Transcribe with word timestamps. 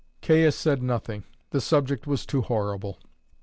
Caius 0.23 0.55
said 0.55 0.81
nothing; 0.81 1.25
the 1.51 1.61
subject 1.61 2.07
was 2.07 2.25
too 2.25 2.41
horrible. 2.41 2.97